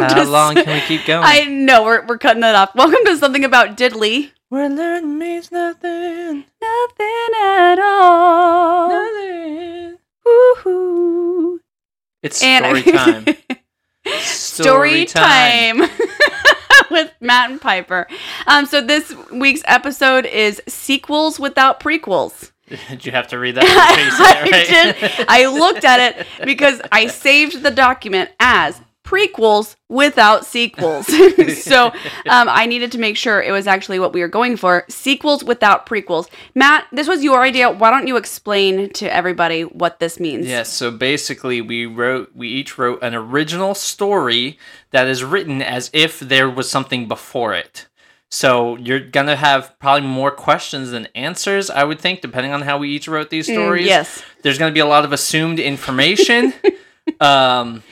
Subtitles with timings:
[0.00, 1.22] How to long s- can we keep going?
[1.24, 2.74] I know we're we're cutting that off.
[2.74, 4.30] Welcome to something about diddly.
[4.48, 6.44] Where learning means nothing.
[6.60, 8.88] Nothing at all.
[8.88, 9.98] Nothing.
[10.24, 11.60] Woo-hoo.
[12.22, 13.24] It's And story time.
[14.20, 15.78] story time
[16.90, 18.06] with Matt and Piper.
[18.46, 22.50] Um, so this week's episode is sequels without prequels.
[22.88, 23.64] Did you have to read that?
[23.64, 25.16] in I of it, right?
[25.16, 25.26] did.
[25.28, 31.06] I looked at it because I saved the document as prequels without sequels.
[31.62, 34.84] so um, I needed to make sure it was actually what we were going for
[34.88, 36.28] sequels without prequels.
[36.54, 37.70] Matt, this was your idea.
[37.70, 40.46] Why don't you explain to everybody what this means?
[40.46, 44.58] Yes, so basically we wrote we each wrote an original story
[44.92, 47.88] that is written as if there was something before it.
[48.32, 52.78] So you're gonna have probably more questions than answers, I would think, depending on how
[52.78, 53.86] we each wrote these stories.
[53.86, 54.22] Mm, yes.
[54.42, 56.54] There's gonna be a lot of assumed information.
[57.20, 57.82] um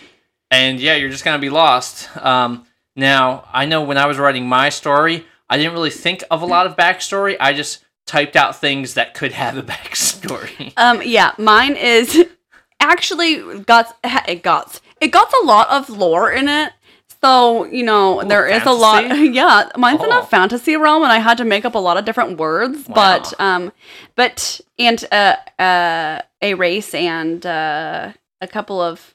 [0.50, 2.08] and yeah, you're just gonna be lost.
[2.16, 6.42] Um now I know when I was writing my story, I didn't really think of
[6.42, 7.36] a lot of backstory.
[7.40, 10.72] I just typed out things that could have a backstory.
[10.76, 12.24] Um, yeah, mine is
[12.80, 16.72] actually got it got it got a lot of lore in it.
[17.20, 19.04] So you know there is a lot.
[19.18, 20.20] Yeah, mine's in Oh.
[20.20, 22.84] a fantasy realm, and I had to make up a lot of different words.
[22.86, 23.72] But um,
[24.14, 29.14] but and uh, uh, a race and uh, a couple of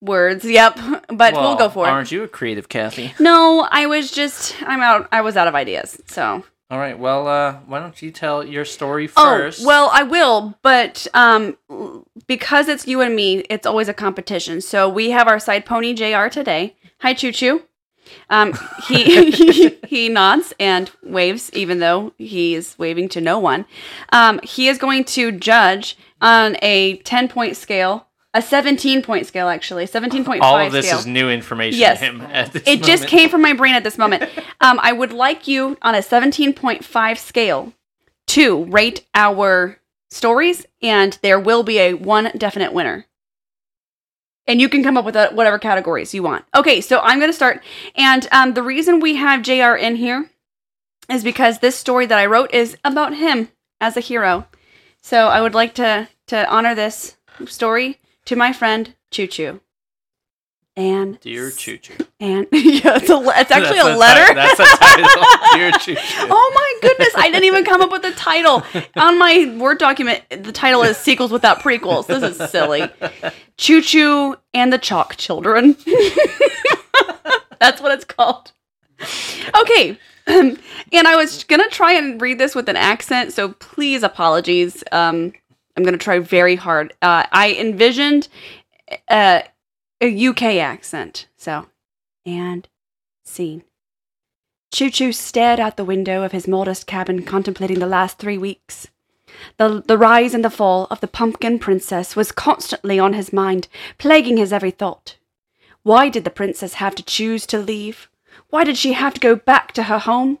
[0.00, 0.44] words.
[0.44, 1.90] Yep, but we'll go for it.
[1.90, 3.14] Aren't you a creative, Kathy?
[3.18, 5.08] No, I was just I'm out.
[5.12, 6.00] I was out of ideas.
[6.06, 6.98] So All right.
[6.98, 9.62] Well, uh, why don't you tell your story first?
[9.62, 11.56] Oh, well, I will, but um,
[12.26, 14.60] because it's you and me, it's always a competition.
[14.60, 16.76] So we have our side pony JR today.
[17.00, 17.62] Hi, Choo Choo.
[18.28, 18.54] Um,
[18.88, 23.66] he, he he nods and waves, even though he's waving to no one.
[24.12, 29.48] Um, he is going to judge on a ten point scale, a seventeen point scale,
[29.48, 30.52] actually, seventeen point five.
[30.52, 30.98] all of this scale.
[31.00, 31.98] is new information Yes.
[31.98, 32.20] to him.
[32.20, 34.28] At this It just came from my brain at this moment.
[34.62, 37.72] Um, I would like you on a 17.5 scale
[38.26, 39.78] to rate our
[40.10, 43.06] stories, and there will be a one definite winner.
[44.46, 46.44] And you can come up with uh whatever categories you want.
[46.54, 47.62] Okay, so I'm going to start.
[47.94, 50.30] And um, the reason we have JR in here
[51.08, 53.48] is because this story that I wrote is about him
[53.80, 54.46] as a hero.
[55.00, 57.16] So I would like to, to honor this
[57.46, 57.98] story
[58.30, 59.60] to my friend Choo Choo.
[60.76, 61.96] And Dear Choo Choo.
[62.20, 64.34] and yeah, it's, a, it's actually That's a the letter.
[64.34, 65.24] that's the title.
[65.58, 66.26] Dear Choo Choo.
[66.30, 67.12] oh my goodness!
[67.16, 68.62] I didn't even come up with a title
[68.94, 70.22] on my word document.
[70.30, 72.88] The title is "Sequels Without Prequels." This is silly.
[73.56, 75.76] Choo Choo and the Chalk Children.
[77.58, 78.52] That's what it's called.
[79.60, 79.98] Okay.
[80.28, 80.58] and
[80.92, 84.84] I was gonna try and read this with an accent, so please apologies.
[84.92, 85.32] Um,
[85.80, 86.92] I'm gonna try very hard.
[87.00, 88.28] Uh, I envisioned
[89.08, 89.40] uh,
[89.98, 91.26] a UK accent.
[91.38, 91.68] So,
[92.26, 92.68] and
[93.24, 93.64] scene.
[94.70, 98.88] Choo Choo stared out the window of his modest cabin, contemplating the last three weeks.
[99.56, 103.66] The, the rise and the fall of the pumpkin princess was constantly on his mind,
[103.96, 105.16] plaguing his every thought.
[105.82, 108.10] Why did the princess have to choose to leave?
[108.50, 110.40] Why did she have to go back to her home?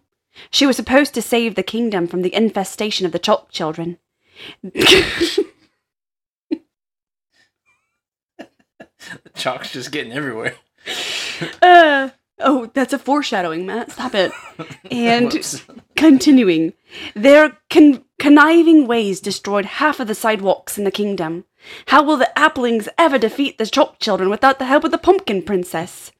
[0.50, 3.96] She was supposed to save the kingdom from the infestation of the chalk children.
[9.34, 10.54] Chalk's just getting everywhere.
[11.62, 13.92] uh, oh, that's a foreshadowing, Matt.
[13.92, 14.32] Stop it.
[14.90, 15.32] And
[15.96, 16.72] Continuing,
[17.14, 21.44] their con- conniving ways destroyed half of the sidewalks in the kingdom.
[21.86, 25.42] How will the Applings ever defeat the chalk children without the help of the pumpkin
[25.42, 26.10] princess?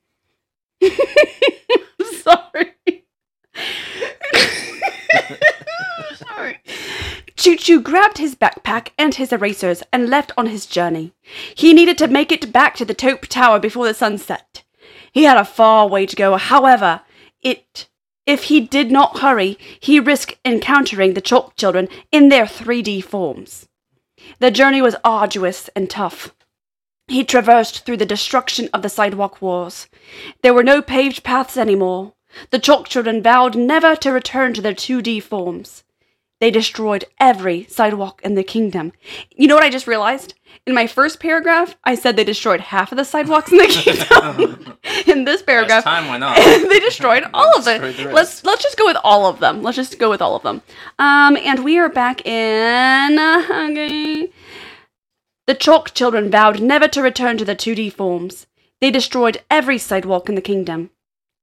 [0.82, 2.75] Sorry.
[6.15, 6.60] Sorry.
[7.41, 11.15] Choo Choo grabbed his backpack and his erasers and left on his journey.
[11.55, 14.62] He needed to make it back to the Taupe Tower before the sun set.
[15.11, 17.01] He had a far way to go, however,
[17.41, 17.89] it
[18.27, 23.66] if he did not hurry, he risked encountering the chalk children in their 3D forms.
[24.39, 26.34] The journey was arduous and tough.
[27.09, 29.89] He traversed through the destruction of the sidewalk walls.
[30.42, 32.13] There were no paved paths anymore.
[32.51, 35.84] The chalk children vowed never to return to their 2D forms.
[36.41, 38.92] They destroyed every sidewalk in the kingdom.
[39.37, 40.34] You know what I just realized?
[40.66, 44.78] In my first paragraph, I said they destroyed half of the sidewalks in the kingdom.
[45.07, 46.34] in this As paragraph, time went on.
[46.69, 47.97] they destroyed all of it.
[47.98, 48.10] the.
[48.13, 49.63] Let's let's just go with all of them.
[49.63, 50.63] Let's just go with all of them.
[50.98, 53.19] Um, and we are back in.
[53.19, 54.31] Okay.
[55.47, 58.47] The chalk children vowed never to return to the 2D forms.
[58.81, 60.91] They destroyed every sidewalk in the kingdom.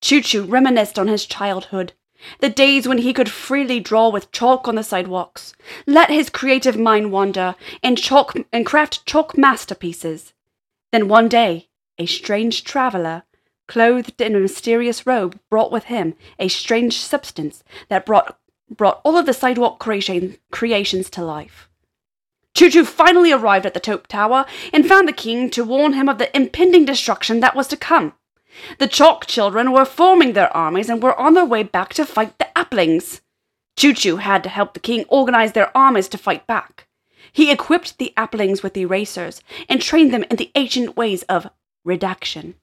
[0.01, 1.93] Choo Choo reminisced on his childhood,
[2.39, 5.53] the days when he could freely draw with chalk on the sidewalks,
[5.85, 10.33] let his creative mind wander, and chalk and craft chalk masterpieces.
[10.91, 13.23] Then one day, a strange traveler
[13.67, 18.37] clothed in a mysterious robe, brought with him a strange substance that brought
[18.69, 21.69] brought all of the sidewalk creation, creations to life.
[22.53, 26.09] Choo Choo finally arrived at the Taupe Tower and found the king to warn him
[26.09, 28.13] of the impending destruction that was to come.
[28.79, 32.37] The Chalk children were forming their armies and were on their way back to fight
[32.37, 33.21] the Applings.
[33.75, 36.87] Choo Choo had to help the king organize their armies to fight back.
[37.31, 41.49] He equipped the Applings with erasers and trained them in the ancient ways of
[41.85, 42.55] redaction.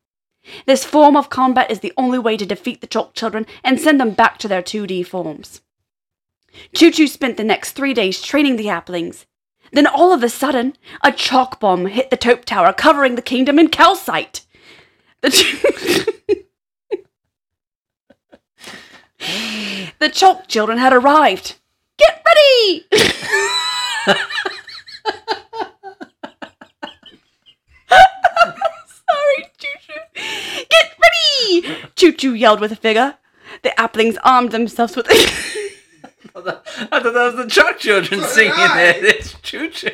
[0.67, 4.01] This form of combat is the only way to defeat the Chalk children and send
[4.01, 5.61] them back to their 2D forms.
[6.75, 9.27] Choo Choo spent the next three days training the Applings.
[9.73, 13.59] Then all of a sudden, a chalk bomb hit the Taupe Tower, covering the kingdom
[13.59, 14.45] in calcite.
[15.25, 16.15] The,
[19.99, 21.57] the chalk children had arrived.
[21.97, 22.87] Get ready!
[27.89, 30.01] Sorry, Choo Choo.
[30.69, 31.77] Get ready!
[31.97, 33.17] Choo Choo yelled with a figure.
[33.63, 35.07] The Applings armed themselves with.
[36.37, 36.65] I thought
[37.15, 39.05] that was the Chuck children singing it.
[39.05, 39.91] It's Choo Choo.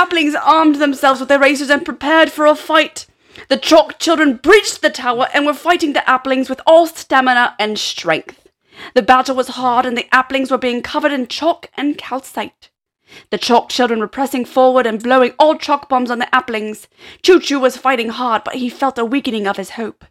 [0.00, 3.04] The Applings armed themselves with their razors and prepared for a fight.
[3.48, 7.78] The Chalk children breached the tower and were fighting the Applings with all stamina and
[7.78, 8.48] strength.
[8.94, 12.70] The battle was hard and the Applings were being covered in chalk and calcite.
[13.28, 16.86] The Chalk children were pressing forward and blowing all chalk bombs on the Applings.
[17.22, 20.06] Choo Choo was fighting hard, but he felt a weakening of his hope.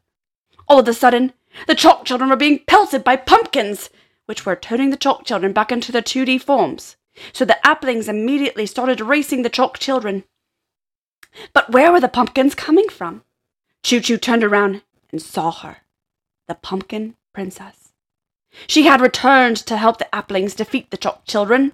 [0.68, 1.34] All of a sudden,
[1.66, 3.90] the Chalk children were being pelted by pumpkins,
[4.28, 6.96] which were turning the Chalk children back into their 2D forms.
[7.34, 10.24] So the Applings immediately started racing the Chalk children.
[11.54, 13.24] But where were the pumpkins coming from?
[13.84, 14.82] Choo Choo turned around
[15.12, 15.78] and saw her,
[16.48, 17.94] the pumpkin princess.
[18.68, 21.74] She had returned to help the Applings defeat the Chalk children.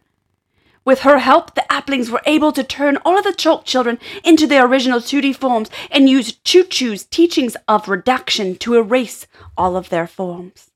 [0.83, 4.45] With her help, the Applings were able to turn all of the Chalk children into
[4.45, 9.25] their original 2D forms and use Choo Choo's teachings of redaction to erase
[9.57, 10.71] all of their forms.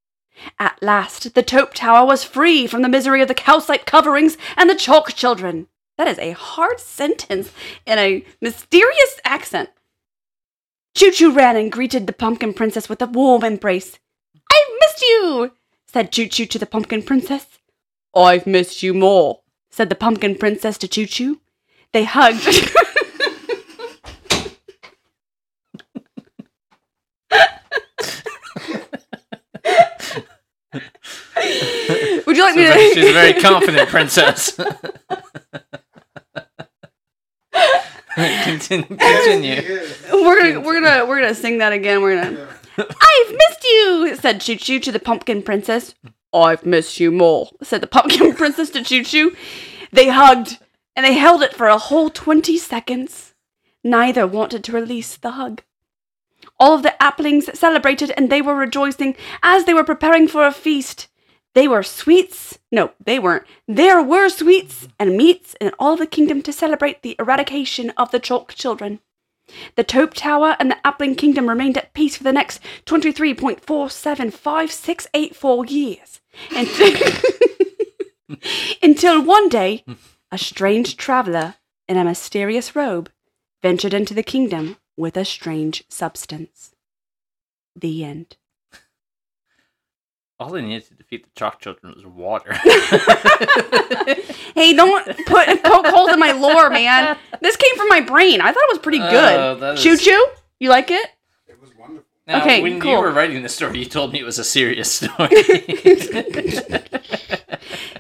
[0.58, 4.70] At last, the Taupe Tower was free from the misery of the calcite coverings and
[4.70, 5.68] the Chalk children.
[5.98, 7.52] That is a hard sentence
[7.86, 9.70] in a mysterious accent.
[10.96, 14.00] Choo Choo ran and greeted the Pumpkin Princess with a warm embrace.
[14.52, 15.52] I've missed you,
[15.86, 17.60] said Choo Choo to the Pumpkin Princess.
[18.16, 21.42] I've missed you more, said the Pumpkin Princess to Choo Choo.
[21.92, 22.46] They hugged.
[32.56, 32.94] You me to?
[32.94, 34.52] She's a very confident princess.
[38.16, 38.86] continue.
[38.98, 39.62] continue.
[40.12, 42.02] we're gonna we're gonna we're gonna sing that again.
[42.02, 42.48] We're gonna.
[42.78, 45.96] I've missed you, said Choo Choo to the Pumpkin Princess.
[46.34, 49.36] I've missed you more, said the Pumpkin Princess to Choo Choo.
[49.92, 50.60] They hugged
[50.96, 53.34] and they held it for a whole twenty seconds.
[53.84, 55.62] Neither wanted to release the hug.
[56.60, 60.52] All of the Applings celebrated and they were rejoicing as they were preparing for a
[60.52, 61.08] feast.
[61.56, 62.60] They were sweets.
[62.72, 63.46] No, they weren't.
[63.68, 68.20] There were sweets and meats in all the kingdom to celebrate the eradication of the
[68.20, 69.00] Chalk children.
[69.76, 76.22] The Taupe Tower and the Appling Kingdom remained at peace for the next 23.475684 years.
[76.56, 76.70] And
[78.84, 79.84] until one day,
[80.32, 81.56] a strange traveler
[81.88, 83.10] in a mysterious robe
[83.64, 86.76] ventured into the kingdom with a strange substance.
[87.76, 88.38] The end.
[90.40, 92.54] All they needed to defeat the chalk children was water.
[94.56, 97.16] Hey, don't put poke holes in my lore, man.
[97.40, 98.42] This came from my brain.
[98.42, 99.60] I thought it was pretty Oh, good.
[99.62, 100.28] that Choo is- choo?
[100.60, 101.08] You like it?
[101.48, 102.04] It was wonderful.
[102.28, 102.92] Now, Okay, when cool.
[102.92, 105.30] you were writing the story, you told me it was a serious story.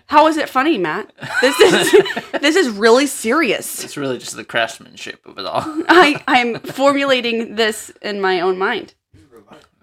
[0.08, 1.14] How is it funny, Matt?
[1.42, 1.92] This is
[2.42, 3.84] this is really serious.
[3.84, 5.64] it's really just the craftsmanship of it all.
[5.88, 8.96] I I'm formulating this in my own mind.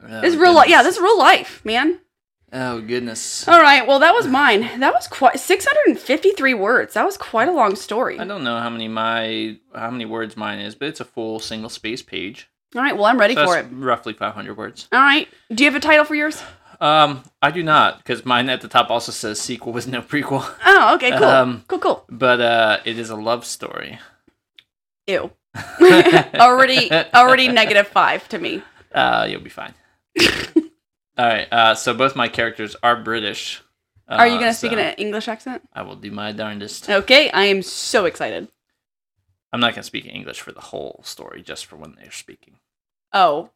[0.03, 0.69] Oh, It's real life.
[0.69, 2.01] Yeah, this is real life, man.
[2.59, 3.47] Oh goodness.
[3.47, 3.87] All right.
[3.87, 4.81] Well, that was mine.
[4.81, 6.95] That was quite 653 words.
[6.95, 8.19] That was quite a long story.
[8.19, 11.39] I don't know how many my how many words mine is, but it's a full
[11.39, 12.49] single space page.
[12.75, 12.97] All right.
[12.97, 13.67] Well, I'm ready So for it.
[13.71, 14.89] roughly 500 words.
[14.91, 15.29] All right.
[15.53, 16.43] Do you have a title for yours?
[16.81, 20.51] Um, I do not because mine at the top also says sequel with no prequel,
[20.65, 21.11] Oh, okay.
[21.11, 21.25] Cool.
[21.25, 21.79] Um, cool.
[21.79, 22.05] Cool.
[22.09, 23.99] but uh, it is a love story.
[25.07, 25.31] Ew.
[26.35, 28.63] already, already negative five to me.
[28.95, 29.75] Uh, you'll be fine.
[31.19, 31.49] All right.
[31.53, 33.63] Uh, so both my characters are British.
[34.09, 35.63] Uh, Are you gonna speak so in an English accent?
[35.73, 36.89] I will do my darndest.
[36.89, 37.31] Okay.
[37.31, 38.49] I am so excited.
[39.53, 42.59] I'm not gonna speak English for the whole story, just for when they're speaking.
[43.13, 43.51] Oh,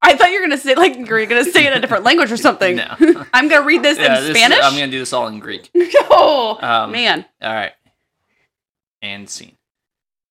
[0.00, 2.04] I thought you were gonna say like you were gonna say it in a different
[2.04, 2.76] language or something.
[2.76, 2.94] No.
[3.34, 4.60] I'm gonna read this Yeah, in this- Spanish.
[4.62, 5.70] I'm gonna do this all in Greek.
[5.76, 7.24] oh Um, man.
[7.42, 7.72] All right.
[9.02, 9.56] And scene.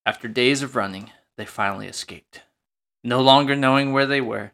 [0.06, 2.42] After days of running, they finally escaped.
[3.04, 4.54] No longer knowing where they were,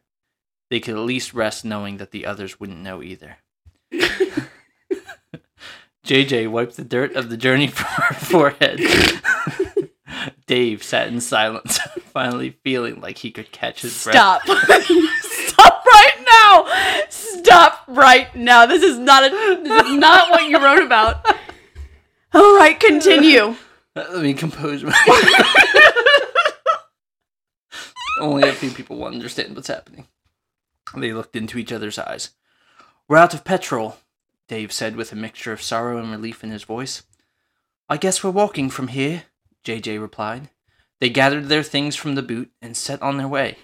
[0.70, 3.38] they could at least rest knowing that the others wouldn't know either.
[6.08, 8.80] JJ wiped the dirt of the journey from her forehead.
[10.46, 11.78] Dave sat in silence,
[12.12, 14.14] finally feeling like he could catch his breath.
[14.14, 14.42] Stop.
[14.46, 16.66] Stop right now.
[17.10, 18.64] Stop right now.
[18.64, 19.28] This is not a
[19.62, 21.26] this is not what you wrote about.
[22.32, 23.54] All right, continue.
[23.94, 24.94] Let me compose my.
[28.20, 30.06] Only a few people will understand what's happening.
[30.96, 32.30] They looked into each other's eyes.
[33.08, 33.98] We're out of petrol,
[34.48, 37.02] Dave said with a mixture of sorrow and relief in his voice.
[37.88, 39.24] I guess we're walking from here,
[39.64, 40.50] JJ replied.
[41.00, 43.56] They gathered their things from the boot and set on their way.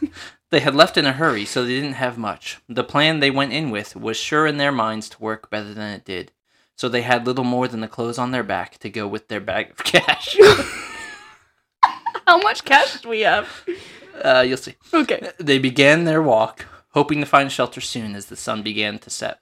[0.50, 2.58] they had left in a hurry, so they didn't have much.
[2.68, 5.92] The plan they went in with was sure in their minds to work better than
[5.92, 6.30] it did,
[6.76, 9.40] so they had little more than the clothes on their back to go with their
[9.40, 10.36] bag of cash.
[12.26, 13.48] How much cash do we have?
[14.22, 14.74] Uh, you'll see.
[14.92, 15.30] Okay.
[15.38, 19.38] They began their walk, hoping to find shelter soon as the sun began to set.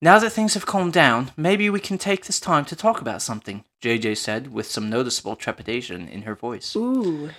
[0.00, 3.22] Now that things have calmed down, maybe we can take this time to talk about
[3.22, 6.74] something, JJ said with some noticeable trepidation in her voice.
[6.74, 7.30] Ooh.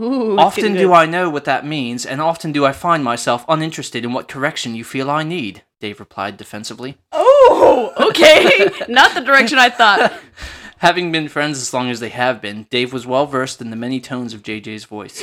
[0.00, 0.38] Ooh.
[0.38, 4.12] Often do I know what that means, and often do I find myself uninterested in
[4.12, 6.98] what correction you feel I need, Dave replied defensively.
[7.12, 8.70] Oh, okay.
[8.92, 10.12] Not the direction I thought.
[10.78, 13.76] Having been friends as long as they have been, Dave was well versed in the
[13.76, 15.22] many tones of JJ's voice.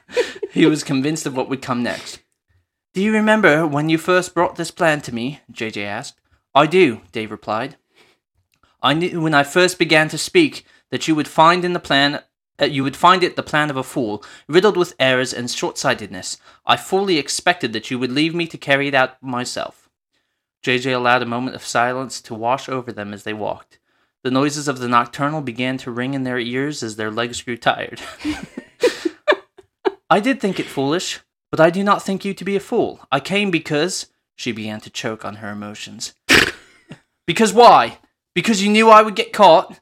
[0.52, 2.20] he was convinced of what would come next.
[2.94, 5.40] Do you remember when you first brought this plan to me?
[5.52, 6.20] JJ asked.
[6.54, 7.76] I do, Dave replied.
[8.80, 12.22] I knew when I first began to speak that you would find in the plan
[12.60, 16.38] uh, you would find it the plan of a fool, riddled with errors and short-sightedness.
[16.66, 19.88] I fully expected that you would leave me to carry it out myself.
[20.64, 23.77] JJ allowed a moment of silence to wash over them as they walked.
[24.24, 27.56] The noises of the nocturnal began to ring in their ears as their legs grew
[27.56, 28.00] tired.
[30.10, 31.20] I did think it foolish,
[31.50, 33.00] but I do not think you to be a fool.
[33.12, 34.06] I came because.
[34.34, 36.14] She began to choke on her emotions.
[37.26, 37.98] because why?
[38.34, 39.80] Because you knew I would get caught?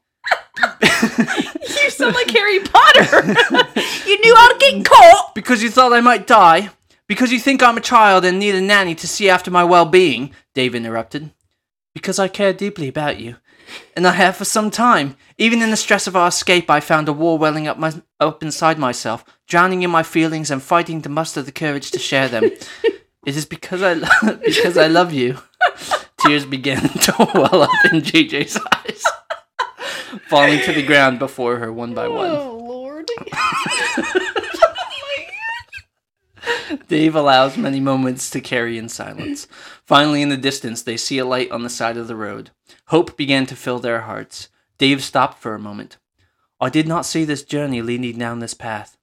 [1.86, 3.22] You sound like Harry Potter.
[4.06, 5.34] you knew I'd get caught.
[5.34, 6.70] Because you thought I might die?
[7.06, 9.86] Because you think I'm a child and need a nanny to see after my well
[9.86, 10.32] being?
[10.54, 11.30] Dave interrupted.
[11.94, 13.36] Because I care deeply about you.
[13.94, 15.16] And I have for some time.
[15.38, 18.42] Even in the stress of our escape, I found a war welling up, my, up
[18.42, 22.44] inside myself, drowning in my feelings and fighting to muster the courage to share them.
[22.44, 25.38] it is because I, lo- because I love you.
[26.20, 29.04] Tears began to well up in JJ's eyes,
[30.28, 32.30] falling to the ground before her one by one.
[32.30, 33.10] Oh Lord.
[36.88, 39.46] Dave allows many moments to carry in silence.
[39.84, 42.50] Finally, in the distance, they see a light on the side of the road.
[42.88, 44.48] Hope began to fill their hearts.
[44.78, 45.96] Dave stopped for a moment.
[46.60, 48.96] I did not see this journey leading down this path.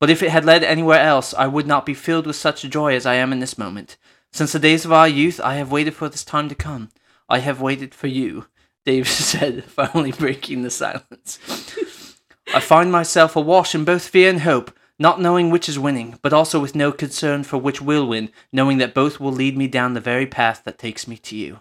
[0.00, 2.94] But if it had led anywhere else, I would not be filled with such joy
[2.94, 3.96] as I am in this moment.
[4.32, 6.90] Since the days of our youth, I have waited for this time to come.
[7.28, 8.46] I have waited for you,
[8.84, 11.38] Dave said, finally breaking the silence.
[12.54, 16.32] I find myself awash in both fear and hope, not knowing which is winning, but
[16.32, 19.94] also with no concern for which will win, knowing that both will lead me down
[19.94, 21.60] the very path that takes me to you.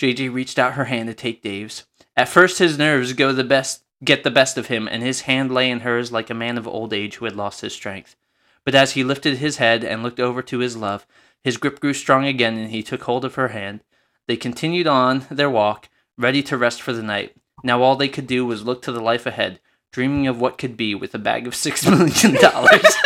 [0.00, 1.84] JJ reached out her hand to take Dave's.
[2.16, 5.52] At first his nerves go the best get the best of him, and his hand
[5.52, 8.16] lay in hers like a man of old age who had lost his strength.
[8.64, 11.06] But as he lifted his head and looked over to his love,
[11.44, 13.82] his grip grew strong again and he took hold of her hand.
[14.26, 17.36] They continued on their walk, ready to rest for the night.
[17.62, 19.60] Now all they could do was look to the life ahead,
[19.92, 22.86] dreaming of what could be with a bag of six million dollars.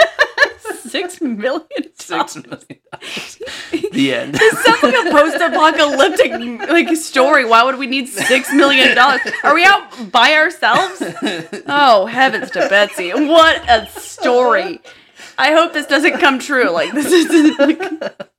[0.85, 1.94] Six million.
[2.05, 3.39] Six million dollars.
[3.93, 4.35] The end.
[4.35, 7.45] This sounds like a post-apocalyptic like story.
[7.45, 9.21] Why would we need six million dollars?
[9.43, 11.03] Are we out by ourselves?
[11.67, 13.11] Oh heavens to Betsy!
[13.11, 14.81] What a story!
[15.39, 16.71] I hope this doesn't come true.
[16.71, 17.59] Like this is.
[17.59, 18.31] Like,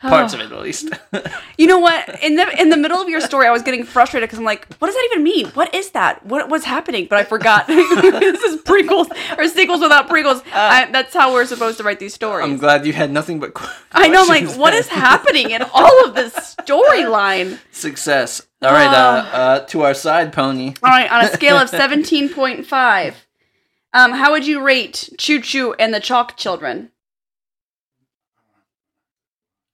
[0.00, 0.90] Parts of it, at least.
[1.58, 2.22] you know what?
[2.22, 4.72] In the in the middle of your story, I was getting frustrated because I'm like,
[4.76, 5.46] what does that even mean?
[5.48, 6.24] What is that?
[6.24, 7.06] What was happening?
[7.10, 7.66] But I forgot.
[7.66, 10.42] this is prequels or sequels without prequels.
[10.52, 12.44] I, that's how we're supposed to write these stories.
[12.44, 13.52] I'm glad you had nothing but.
[13.92, 17.58] I know, like, what is happening in all of this storyline?
[17.72, 18.46] Success.
[18.62, 20.74] All right, uh, uh, to our side, pony.
[20.82, 23.14] All right, on a scale of 17.5,
[23.92, 26.90] um, how would you rate Choo Choo and the Chalk Children?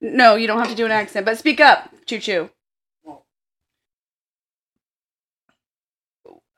[0.05, 2.51] No, you don't have to do an accent, but speak up, Choo Choo.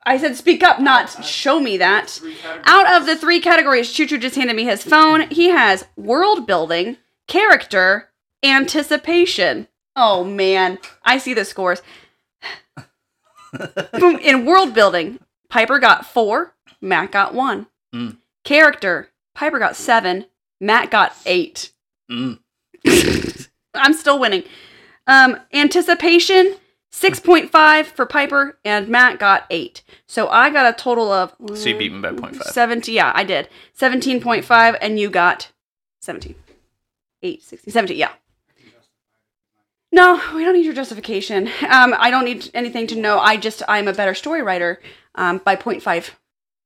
[0.05, 2.19] I said speak up, not show me that.
[2.65, 5.29] Out of the three categories, Choo Choo just handed me his phone.
[5.29, 8.09] He has world building, character,
[8.43, 9.69] anticipation.
[9.95, 11.81] Oh man, I see the scores.
[13.93, 17.67] Boom, in world building, Piper got four, Matt got one.
[17.95, 18.17] Mm.
[18.43, 20.25] Character, Piper got seven,
[20.59, 21.71] Matt got eight.
[22.11, 22.39] Mm.
[23.77, 24.43] I'm still winning.
[25.07, 26.55] Um, anticipation,
[26.91, 29.83] 6.5 for Piper, and Matt got 8.
[30.07, 31.33] So I got a total of.
[31.55, 32.43] So you beat me by 0.5.
[32.43, 33.49] 70, yeah, I did.
[33.79, 35.51] 17.5, and you got
[36.01, 36.35] 17.
[37.23, 38.11] 8, 16, 17, yeah.
[39.91, 41.47] No, we don't need your justification.
[41.69, 43.19] Um, I don't need anything to know.
[43.19, 44.81] I just, I'm a better story writer
[45.15, 46.11] um, by 0.5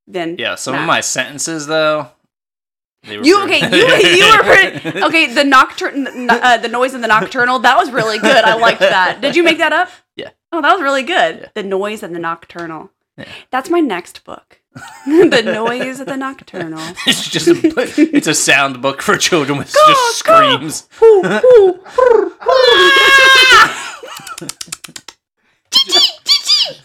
[0.08, 0.38] than.
[0.38, 0.82] Yeah, some Matt.
[0.82, 2.10] of my sentences though.
[3.04, 3.60] They were You okay?
[3.72, 5.34] You you were pretty okay.
[5.34, 7.60] The nocturne, uh, the noise in the nocturnal.
[7.60, 8.44] That was really good.
[8.44, 9.22] I liked that.
[9.22, 9.90] Did you make that up?
[10.16, 10.30] Yeah.
[10.52, 11.40] Oh, that was really good.
[11.42, 11.48] Yeah.
[11.56, 12.92] The noise and the nocturnal.
[13.18, 13.26] Yeah.
[13.50, 14.60] That's my next book.
[15.06, 16.80] the noise of the nocturnal.
[17.06, 17.56] it's just a,
[18.16, 20.88] it's a sound book for children with Go, just screams.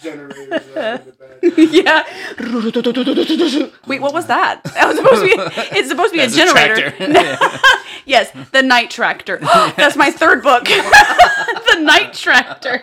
[0.03, 2.07] Generators are in the back.
[3.53, 3.67] yeah.
[3.87, 4.63] Wait, what was that?
[4.65, 5.79] That was supposed to be.
[5.79, 6.91] It's supposed to be That's a a generator.
[6.91, 7.59] tractor.
[8.07, 9.39] yes, the night tractor.
[9.77, 10.65] That's my third book.
[10.65, 12.83] the night tractor.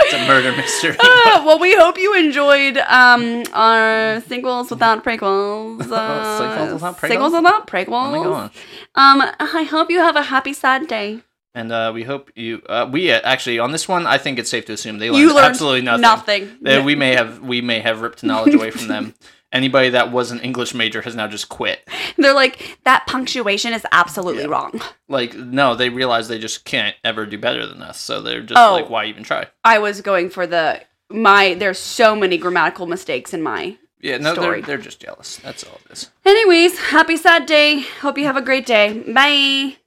[0.00, 0.96] It's a murder mystery.
[1.02, 5.90] Ah, well, we hope you enjoyed um, our sequels without prequels.
[5.90, 7.08] Uh, Sequels without prequels?
[7.08, 7.88] Sequels without prequels.
[7.88, 8.50] Oh my god.
[8.94, 11.22] Um, I hope you have a happy, sad day.
[11.58, 12.62] And uh, we hope you.
[12.68, 15.20] Uh, we uh, actually on this one, I think it's safe to assume they learned,
[15.22, 16.02] You learned absolutely nothing.
[16.02, 16.66] nothing.
[16.66, 19.14] Uh, we may have we may have ripped knowledge away from them.
[19.52, 21.80] Anybody that was an English major has now just quit.
[22.18, 24.50] They're like, that punctuation is absolutely Yeah.
[24.50, 24.80] wrong.
[25.08, 27.98] Like no, they realize they just can't ever do better than us.
[27.98, 28.74] So they're just Oh.
[28.74, 29.46] like, why even try?
[29.64, 31.54] I was going for the my.
[31.54, 33.78] There's so many grammatical mistakes in my.
[34.00, 34.60] Yeah, no, Story.
[34.60, 35.38] they're they're just jealous.
[35.38, 36.10] That's all it is.
[36.24, 37.80] Anyways, happy, sad day.
[38.02, 39.02] Hope you have a great day.
[39.12, 39.78] Bye.